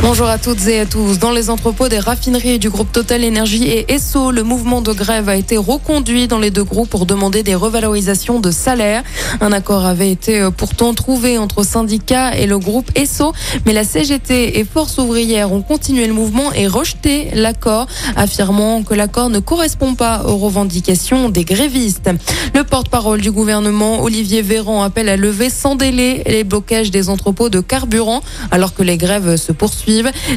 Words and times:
Bonjour 0.00 0.28
à 0.28 0.38
toutes 0.38 0.66
et 0.68 0.80
à 0.80 0.86
tous. 0.86 1.18
Dans 1.18 1.32
les 1.32 1.50
entrepôts 1.50 1.88
des 1.88 1.98
raffineries 1.98 2.58
du 2.58 2.70
groupe 2.70 2.92
Total 2.92 3.24
Énergie 3.24 3.64
et 3.64 3.92
Esso, 3.92 4.30
le 4.30 4.42
mouvement 4.42 4.80
de 4.80 4.92
grève 4.92 5.28
a 5.28 5.36
été 5.36 5.56
reconduit 5.56 6.28
dans 6.28 6.38
les 6.38 6.50
deux 6.50 6.64
groupes 6.64 6.88
pour 6.88 7.04
demander 7.04 7.42
des 7.42 7.54
revalorisations 7.54 8.40
de 8.40 8.50
salaire. 8.50 9.02
Un 9.40 9.52
accord 9.52 9.84
avait 9.84 10.10
été 10.10 10.40
euh, 10.40 10.50
pourtant 10.50 10.94
trouvé 10.94 11.36
entre 11.36 11.64
syndicats 11.64 12.34
et 12.36 12.46
le 12.46 12.58
groupe 12.58 12.90
Esso, 12.94 13.32
mais 13.66 13.72
la 13.72 13.84
CGT 13.84 14.58
et 14.58 14.64
Force 14.64 14.98
ouvrière 14.98 15.52
ont 15.52 15.62
continué 15.62 16.06
le 16.06 16.14
mouvement 16.14 16.52
et 16.52 16.66
rejeté 16.66 17.28
l'accord, 17.34 17.86
affirmant 18.16 18.82
que 18.84 18.94
l'accord 18.94 19.30
ne 19.30 19.40
correspond 19.40 19.94
pas 19.94 20.24
aux 20.26 20.36
revendications 20.36 21.28
des 21.28 21.44
grévistes. 21.44 22.10
Le 22.54 22.64
porte-parole 22.64 23.20
du 23.20 23.30
gouvernement, 23.30 24.02
Olivier 24.02 24.42
Véran, 24.42 24.82
appelle 24.82 25.08
à 25.08 25.16
lever 25.16 25.50
sans 25.50 25.74
délai 25.74 26.22
les 26.26 26.44
blocages 26.44 26.90
des 26.90 27.08
entrepôts 27.08 27.50
de 27.50 27.60
carburant 27.60 28.22
alors 28.50 28.74
que 28.74 28.82
les 28.82 28.96
grèves 28.96 29.36
se 29.36 29.52
poursuivent. 29.52 29.77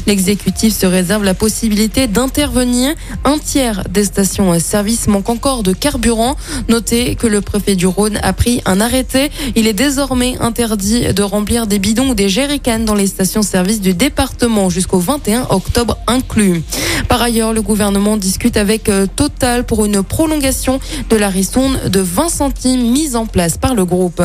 L'exécutif 0.08 0.78
se 0.78 0.86
réserve 0.86 1.24
la 1.24 1.34
possibilité 1.34 2.08
d'intervenir. 2.08 2.94
Un 3.26 3.38
tiers 3.38 3.84
des 3.90 4.04
stations-service 4.04 5.08
manque 5.08 5.30
encore 5.30 5.64
de 5.64 5.74
carburant. 5.74 6.36
Notez 6.70 7.16
que 7.16 7.28
le 7.28 7.42
préfet 7.42 7.76
du 7.76 7.88
Rhône 7.88 8.20
a 8.24 8.34
pris 8.34 8.62
un 8.66 8.80
arrêté. 8.82 9.32
Il 9.56 9.68
est 9.68 9.74
désormais 9.74 10.38
interdit 10.40 11.14
de 11.14 11.24
remplir 11.24 11.68
des 11.68 11.80
bidons 11.80 12.10
ou 12.10 12.14
des 12.14 12.30
jerrycans 12.30 12.86
dans 12.86 12.96
les 12.96 13.08
stations-service 13.08 13.82
du 13.82 13.94
département 13.94 14.70
jusqu'au 14.70 15.00
21 15.00 15.48
octobre 15.50 15.98
inclus. 16.08 16.64
Par 17.08 17.22
ailleurs, 17.22 17.54
le 17.54 17.62
gouvernement 17.62 18.18
discute 18.18 18.58
avec 18.58 18.88
euh, 18.90 19.06
Total 19.16 19.66
pour 19.66 19.86
une 19.86 20.04
prolongation 20.04 20.80
de 21.10 21.16
la 21.16 21.30
ristourne 21.30 21.78
de 21.90 22.00
20 22.00 22.30
centimes 22.30 22.92
mise 22.92 23.16
en 23.16 23.26
place 23.26 23.58
par 23.58 23.76
le 23.76 23.86
groupe. 23.86 24.22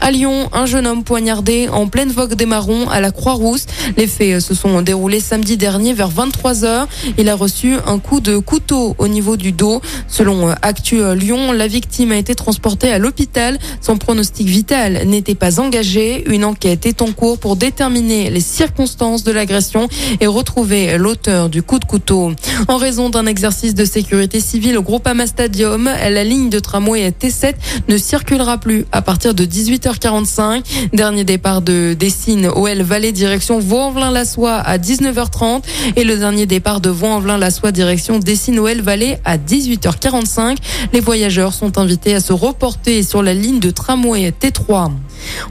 À 0.00 0.10
Lyon, 0.10 0.48
un 0.52 0.66
jeune 0.66 0.86
homme 0.86 1.04
poignardé 1.04 1.68
en 1.68 1.88
pleine 1.88 2.10
vogue 2.10 2.34
des 2.34 2.46
marrons 2.46 2.88
à 2.88 3.00
la 3.00 3.10
Croix-Rousse. 3.10 3.66
Les 3.96 4.06
faits 4.06 4.40
se 4.40 4.51
sont 4.54 4.82
déroulés 4.82 5.20
samedi 5.20 5.56
dernier 5.56 5.92
vers 5.92 6.08
23 6.08 6.64
heures. 6.64 6.88
Il 7.18 7.28
a 7.28 7.34
reçu 7.34 7.76
un 7.86 7.98
coup 7.98 8.20
de 8.20 8.38
couteau 8.38 8.94
au 8.98 9.08
niveau 9.08 9.36
du 9.36 9.52
dos. 9.52 9.80
Selon 10.08 10.48
euh, 10.48 10.54
Actu 10.62 11.00
euh, 11.00 11.14
Lyon, 11.14 11.52
la 11.52 11.66
victime 11.66 12.12
a 12.12 12.16
été 12.16 12.34
transportée 12.34 12.90
à 12.92 12.98
l'hôpital. 12.98 13.58
Son 13.80 13.96
pronostic 13.96 14.46
vital 14.46 15.06
n'était 15.06 15.34
pas 15.34 15.60
engagé. 15.60 16.24
Une 16.30 16.44
enquête 16.44 16.86
est 16.86 17.02
en 17.02 17.12
cours 17.12 17.38
pour 17.38 17.56
déterminer 17.56 18.30
les 18.30 18.40
circonstances 18.40 19.24
de 19.24 19.32
l'agression 19.32 19.88
et 20.20 20.26
retrouver 20.26 20.98
l'auteur 20.98 21.48
du 21.48 21.62
coup 21.62 21.78
de 21.78 21.84
couteau. 21.84 22.32
En 22.68 22.76
raison 22.76 23.10
d'un 23.10 23.26
exercice 23.26 23.74
de 23.74 23.84
sécurité 23.84 24.40
civile 24.40 24.78
au 24.78 24.82
Groupama 24.82 25.26
Stadium, 25.26 25.84
la 25.84 26.24
ligne 26.24 26.50
de 26.50 26.58
tramway 26.58 27.08
T7 27.10 27.54
ne 27.88 27.96
circulera 27.96 28.58
plus 28.58 28.84
à 28.92 29.02
partir 29.02 29.34
de 29.34 29.44
18h45. 29.44 30.62
Dernier 30.92 31.24
départ 31.24 31.62
de 31.62 31.94
Dessine 31.98 32.46
OL 32.46 32.82
Vallée 32.82 33.12
direction 33.12 33.58
Vaux-en-Velin-la-Soie 33.58 34.54
à 34.54 34.78
19h30 34.78 35.62
et 35.96 36.04
le 36.04 36.16
dernier 36.16 36.46
départ 36.46 36.80
de 36.80 36.90
Vaux-en-Velin-la-Soie 36.90 37.72
direction 37.72 38.18
Dessine 38.18 38.58
OL 38.58 38.80
Vallée 38.80 39.16
à 39.24 39.38
18h45. 39.38 40.56
Les 40.92 41.00
voyageurs 41.00 41.52
sont 41.54 41.78
invités 41.78 42.14
à 42.14 42.20
se 42.20 42.32
reporter 42.32 43.02
sur 43.02 43.22
la 43.22 43.34
ligne 43.34 43.60
de 43.60 43.70
tramway 43.70 44.30
T3. 44.30 44.90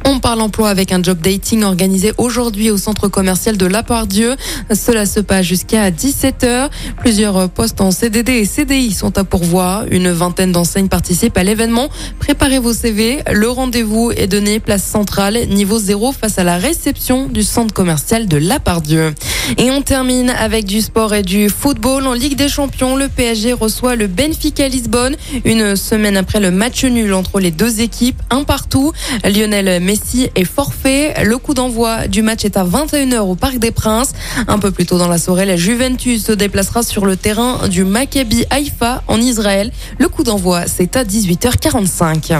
On 0.05 0.19
parle 0.19 0.41
emploi 0.41 0.69
avec 0.69 0.91
un 0.91 1.01
job 1.01 1.19
dating 1.21 1.63
organisé 1.63 2.13
aujourd'hui 2.17 2.69
au 2.71 2.77
centre 2.77 3.07
commercial 3.07 3.57
de 3.57 3.65
La 3.65 3.83
Pardieu. 3.83 4.35
Cela 4.73 5.05
se 5.05 5.19
passe 5.19 5.45
jusqu'à 5.45 5.89
17h. 5.91 6.69
Plusieurs 6.97 7.49
postes 7.49 7.81
en 7.81 7.91
CDD 7.91 8.33
et 8.33 8.45
CDI 8.45 8.91
sont 8.91 9.17
à 9.17 9.23
pourvoir. 9.23 9.85
Une 9.91 10.11
vingtaine 10.11 10.51
d'enseignes 10.51 10.87
participent 10.87 11.37
à 11.37 11.43
l'événement. 11.43 11.89
Préparez 12.19 12.59
vos 12.59 12.73
CV. 12.73 13.19
Le 13.31 13.49
rendez-vous 13.49 14.11
est 14.11 14.27
donné 14.27 14.59
place 14.59 14.83
centrale, 14.83 15.47
niveau 15.49 15.79
0 15.79 16.11
face 16.11 16.37
à 16.37 16.43
la 16.43 16.57
réception 16.57 17.27
du 17.27 17.43
centre 17.43 17.73
commercial 17.73 18.27
de 18.27 18.37
La 18.37 18.59
Pardieu. 18.59 19.13
Et 19.57 19.71
on 19.71 19.81
termine 19.81 20.29
avec 20.29 20.65
du 20.65 20.81
sport 20.81 21.13
et 21.13 21.23
du 21.23 21.49
football. 21.49 22.05
En 22.05 22.13
Ligue 22.13 22.35
des 22.35 22.49
Champions, 22.49 22.95
le 22.95 23.07
PSG 23.07 23.53
reçoit 23.53 23.95
le 23.95 24.07
Benfica 24.07 24.67
Lisbonne 24.67 25.15
une 25.45 25.75
semaine 25.75 26.17
après 26.17 26.39
le 26.39 26.51
match 26.51 26.83
nul 26.85 27.13
entre 27.13 27.39
les 27.39 27.51
deux 27.51 27.81
équipes, 27.81 28.21
un 28.29 28.43
partout. 28.43 28.91
Lionel 29.23 29.81
Messi 29.81 30.29
est 30.35 30.45
forfait. 30.45 31.13
Le 31.23 31.37
coup 31.37 31.53
d'envoi 31.53 32.07
du 32.07 32.21
match 32.21 32.45
est 32.45 32.57
à 32.57 32.63
21h 32.63 33.19
au 33.19 33.35
Parc 33.35 33.57
des 33.57 33.71
Princes. 33.71 34.13
Un 34.47 34.59
peu 34.59 34.71
plus 34.71 34.85
tôt 34.85 34.97
dans 34.97 35.07
la 35.07 35.17
soirée, 35.17 35.45
la 35.45 35.55
Juventus 35.55 36.25
se 36.25 36.31
déplacera 36.31 36.80
sur 36.81 37.05
le 37.05 37.15
terrain 37.15 37.67
du 37.67 37.83
Maccabi 37.83 38.45
Haïfa 38.49 39.03
en 39.07 39.19
Israël. 39.19 39.71
Le 39.99 40.07
coup 40.09 40.23
d'envoi, 40.23 40.67
c'est 40.67 40.95
à 40.95 41.03
18h45. 41.03 42.37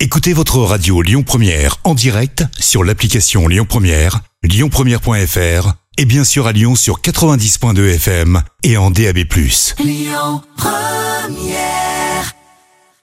Écoutez 0.00 0.32
votre 0.32 0.58
radio 0.58 1.02
Lyon 1.02 1.22
Première 1.24 1.76
en 1.84 1.94
direct 1.94 2.44
sur 2.58 2.84
l'application 2.84 3.48
Lyon 3.48 3.66
Première, 3.68 4.20
lyonpremière.fr 4.44 5.72
et 5.96 6.04
bien 6.04 6.24
sûr 6.24 6.46
à 6.46 6.52
Lyon 6.52 6.76
sur 6.76 7.00
90.2 7.00 7.94
FM 7.94 8.42
et 8.62 8.76
en 8.76 8.90
DAB+. 8.90 9.18
Lyon 9.84 10.42
Première 10.56 11.87